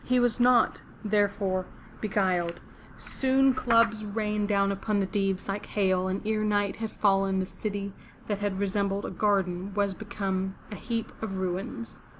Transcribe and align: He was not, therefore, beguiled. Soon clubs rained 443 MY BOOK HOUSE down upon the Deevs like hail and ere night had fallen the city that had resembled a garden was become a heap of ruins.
He 0.03 0.19
was 0.19 0.39
not, 0.39 0.81
therefore, 1.05 1.67
beguiled. 1.99 2.59
Soon 2.97 3.53
clubs 3.53 4.03
rained 4.03 4.47
443 4.47 4.47
MY 4.47 4.47
BOOK 4.47 4.49
HOUSE 4.49 4.49
down 4.49 4.71
upon 4.71 4.99
the 4.99 5.05
Deevs 5.05 5.47
like 5.47 5.65
hail 5.67 6.07
and 6.07 6.25
ere 6.25 6.43
night 6.43 6.77
had 6.77 6.89
fallen 6.89 7.37
the 7.37 7.45
city 7.45 7.93
that 8.25 8.39
had 8.39 8.57
resembled 8.57 9.05
a 9.05 9.11
garden 9.11 9.75
was 9.75 9.93
become 9.93 10.55
a 10.71 10.75
heap 10.75 11.11
of 11.21 11.37
ruins. 11.37 11.99